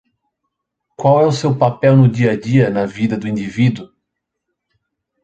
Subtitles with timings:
[0.97, 3.87] Qual é o seu papel no dia-a-dia na vida do indivíduo?